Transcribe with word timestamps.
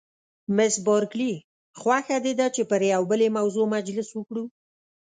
مس 0.55 0.73
بارکلي: 0.87 1.33
خوښه 1.79 2.17
دې 2.25 2.33
ده 2.39 2.47
چې 2.55 2.61
پر 2.69 2.81
یوې 2.93 3.07
بلې 3.11 3.27
موضوع 3.37 3.65
مجلس 3.75 4.09
وکړو؟ 4.13 4.43